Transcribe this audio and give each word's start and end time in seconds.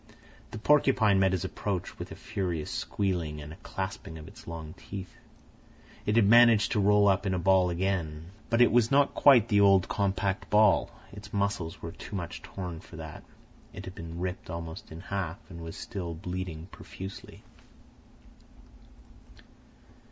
The 0.49 0.57
porcupine 0.57 1.19
met 1.19 1.31
his 1.31 1.45
approach 1.45 1.99
with 1.99 2.11
a 2.11 2.15
furious 2.15 2.71
squealing 2.71 3.39
and 3.39 3.53
a 3.53 3.57
clashing 3.57 4.17
of 4.17 4.27
its 4.27 4.47
long 4.47 4.73
teeth. 4.73 5.13
It 6.07 6.15
had 6.15 6.25
managed 6.25 6.71
to 6.71 6.79
roll 6.79 7.07
up 7.07 7.27
in 7.27 7.35
a 7.35 7.37
ball 7.37 7.69
again, 7.69 8.31
but 8.49 8.61
it 8.63 8.71
was 8.71 8.89
not 8.89 9.13
quite 9.13 9.47
the 9.47 9.61
old 9.61 9.87
compact 9.87 10.49
ball; 10.49 10.89
its 11.11 11.31
muscles 11.31 11.83
were 11.83 11.91
too 11.91 12.15
much 12.15 12.41
torn 12.41 12.79
for 12.79 12.95
that. 12.95 13.23
It 13.73 13.85
had 13.85 13.93
been 13.93 14.19
ripped 14.19 14.49
almost 14.49 14.91
in 14.91 15.01
half, 15.01 15.37
and 15.51 15.61
was 15.61 15.75
still 15.77 16.15
bleeding 16.15 16.67
profusely. 16.71 17.43